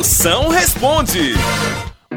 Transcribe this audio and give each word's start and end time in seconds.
Moção 0.00 0.48
responde. 0.48 1.34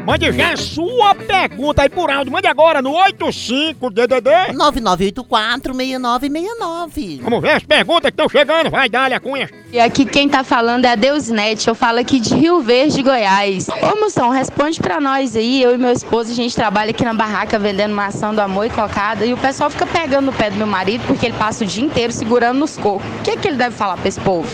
Mande 0.06 0.32
já 0.32 0.54
a 0.54 0.56
sua 0.56 1.14
pergunta 1.14 1.82
aí 1.82 1.90
por 1.90 2.10
áudio. 2.10 2.32
Mande 2.32 2.46
agora 2.46 2.80
no 2.80 2.94
85DDD. 2.94 4.54
9984-6969. 4.54 7.20
Vamos 7.20 7.42
ver 7.42 7.50
as 7.50 7.62
perguntas 7.62 8.04
que 8.04 8.08
estão 8.08 8.26
chegando. 8.26 8.70
Vai, 8.70 8.88
Dália 8.88 9.20
Cunha. 9.20 9.50
E 9.70 9.78
aqui 9.78 10.06
quem 10.06 10.30
tá 10.30 10.42
falando 10.42 10.86
é 10.86 10.92
a 10.92 10.94
Deusnet, 10.94 11.68
eu 11.68 11.74
falo 11.74 11.98
aqui 11.98 12.18
de 12.18 12.34
Rio 12.34 12.62
Verde, 12.62 13.02
Goiás. 13.02 13.68
Ô 13.68 14.00
moção, 14.00 14.30
responde 14.30 14.80
pra 14.80 14.98
nós 14.98 15.36
aí, 15.36 15.62
eu 15.62 15.74
e 15.74 15.76
meu 15.76 15.92
esposo, 15.92 16.32
a 16.32 16.34
gente 16.34 16.56
trabalha 16.56 16.88
aqui 16.88 17.04
na 17.04 17.12
barraca 17.12 17.58
vendendo 17.58 17.94
maçã 17.94 18.32
do 18.32 18.40
amor 18.40 18.64
e 18.64 18.70
cocada, 18.70 19.26
e 19.26 19.34
o 19.34 19.36
pessoal 19.36 19.68
fica 19.68 19.86
pegando 19.86 20.24
no 20.24 20.32
pé 20.32 20.48
do 20.48 20.56
meu 20.56 20.66
marido 20.66 21.04
porque 21.06 21.26
ele 21.26 21.36
passa 21.36 21.64
o 21.64 21.66
dia 21.66 21.84
inteiro 21.84 22.14
segurando 22.14 22.60
nos 22.60 22.78
cocos. 22.78 23.06
O 23.20 23.22
que, 23.22 23.36
que 23.36 23.46
ele 23.46 23.58
deve 23.58 23.76
falar 23.76 23.98
pra 23.98 24.08
esse 24.08 24.20
povo? 24.20 24.48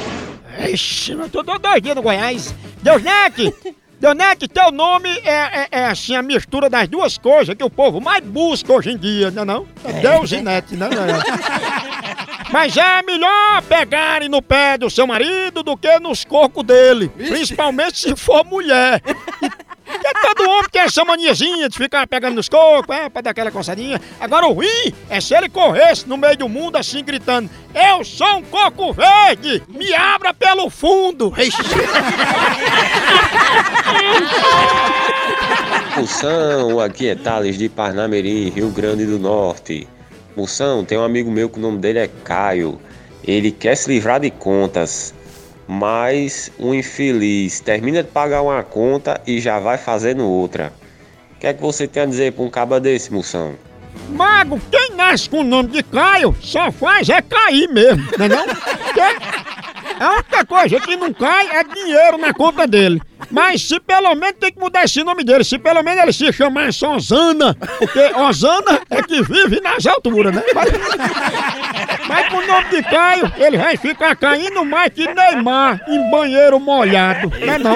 Ixi, 0.68 1.12
eu 1.12 1.28
tô 1.28 1.42
dois 1.42 1.80
dias 1.80 1.94
no 1.94 2.02
Goiás. 2.02 2.54
Deusnete! 2.82 3.54
Deusnete, 4.00 4.48
teu 4.48 4.72
nome 4.72 5.10
é, 5.24 5.30
é, 5.30 5.68
é, 5.70 5.86
assim 5.86 6.16
a 6.16 6.22
mistura 6.22 6.70
das 6.70 6.88
duas 6.88 7.18
coisas 7.18 7.54
que 7.54 7.62
o 7.62 7.68
povo 7.68 8.00
mais 8.00 8.24
busca 8.24 8.72
hoje 8.72 8.90
em 8.90 8.96
dia, 8.96 9.30
não 9.30 9.42
é 9.42 9.44
não? 9.44 9.66
É 9.84 9.92
Deus 9.92 10.32
e 10.32 10.40
Nete, 10.40 10.74
não 10.74 10.86
é? 10.86 10.90
Mas 12.50 12.76
é 12.76 13.02
melhor 13.02 13.62
pegarem 13.68 14.28
no 14.28 14.40
pé 14.40 14.78
do 14.78 14.88
seu 14.88 15.06
marido 15.06 15.62
do 15.62 15.76
que 15.76 15.98
nos 16.00 16.24
corcos 16.24 16.64
dele. 16.64 17.08
Principalmente 17.08 17.98
se 17.98 18.16
for 18.16 18.44
mulher. 18.44 19.02
Porque 19.84 20.12
todo 20.22 20.48
homem 20.48 20.70
tem 20.70 20.82
essa 20.82 21.04
maniazinha 21.04 21.68
de 21.68 21.76
ficar 21.76 22.06
pegando 22.06 22.36
nos 22.36 22.48
cocos, 22.48 22.94
é, 22.94 23.08
pra 23.08 23.22
dar 23.22 23.30
aquela 23.30 23.50
coçadinha. 23.50 24.00
Agora 24.20 24.46
o 24.46 24.52
ruim 24.52 24.94
é 25.08 25.20
se 25.20 25.34
ele 25.34 25.48
corresse 25.48 26.08
no 26.08 26.16
meio 26.16 26.36
do 26.36 26.48
mundo 26.48 26.76
assim 26.76 27.04
gritando: 27.04 27.50
Eu 27.74 28.04
sou 28.04 28.38
um 28.38 28.42
coco 28.42 28.92
verde! 28.92 29.62
Me 29.68 29.92
abra 29.94 30.32
pelo 30.32 30.70
fundo! 30.70 31.32
Ixi. 31.36 31.58
Moção, 36.00 36.80
aqui 36.80 37.08
é 37.08 37.14
Thales 37.14 37.58
de 37.58 37.68
Parnamirim, 37.68 38.48
Rio 38.48 38.70
Grande 38.70 39.04
do 39.04 39.18
Norte. 39.18 39.86
Moção, 40.34 40.82
tem 40.82 40.96
um 40.96 41.04
amigo 41.04 41.30
meu 41.30 41.46
que 41.50 41.58
o 41.58 41.60
nome 41.60 41.76
dele 41.76 41.98
é 41.98 42.08
Caio. 42.24 42.80
Ele 43.22 43.50
quer 43.52 43.76
se 43.76 43.90
livrar 43.90 44.18
de 44.18 44.30
contas, 44.30 45.12
mas 45.68 46.50
um 46.58 46.72
infeliz 46.72 47.60
termina 47.60 48.02
de 48.02 48.08
pagar 48.08 48.40
uma 48.40 48.62
conta 48.62 49.20
e 49.26 49.40
já 49.40 49.58
vai 49.58 49.76
fazendo 49.76 50.26
outra. 50.26 50.72
O 51.36 51.38
que 51.38 51.46
é 51.46 51.52
que 51.52 51.60
você 51.60 51.86
tem 51.86 52.04
a 52.04 52.06
dizer 52.06 52.32
pra 52.32 52.44
um 52.44 52.50
caba 52.50 52.80
desse, 52.80 53.12
Moção? 53.12 53.54
Mago, 54.08 54.58
quem 54.70 54.96
nasce 54.96 55.28
com 55.28 55.40
o 55.40 55.44
nome 55.44 55.68
de 55.68 55.82
Caio 55.82 56.34
só 56.40 56.72
faz 56.72 57.10
é 57.10 57.20
cair 57.20 57.68
mesmo, 57.68 58.02
não 58.16 58.24
é 58.24 58.28
não? 58.30 58.46
Porque 60.00 60.04
a 60.04 60.12
única 60.12 60.46
coisa 60.46 60.80
que 60.80 60.96
não 60.96 61.12
cai 61.12 61.46
é 61.58 61.62
dinheiro 61.62 62.16
na 62.16 62.32
conta 62.32 62.66
dele. 62.66 63.02
Mas 63.30 63.60
se 63.62 63.78
pelo 63.78 64.14
menos 64.14 64.36
tem 64.40 64.50
que 64.50 64.58
mudar 64.58 64.84
esse 64.84 65.04
nome 65.04 65.22
dele, 65.22 65.44
se 65.44 65.58
pelo 65.58 65.82
menos 65.82 66.02
ele 66.02 66.12
se 66.12 66.32
chamasse 66.32 66.84
Osana, 66.86 67.54
porque 67.78 68.00
Osana 68.16 68.80
é 68.88 69.02
que 69.02 69.22
vive 69.22 69.60
nas 69.60 69.86
alturas, 69.86 70.34
né? 70.34 70.42
Mas, 70.54 70.70
mas 72.08 72.28
com 72.30 72.38
o 72.38 72.46
nome 72.46 72.70
de 72.70 72.82
Caio, 72.82 73.30
ele 73.36 73.58
vai 73.58 73.76
ficar 73.76 74.16
caindo 74.16 74.64
mais 74.64 74.90
que 74.90 75.06
Neymar 75.06 75.82
em 75.86 76.10
banheiro 76.10 76.58
molhado, 76.58 77.30
não 77.38 77.52
é 77.52 77.58
não? 77.58 77.74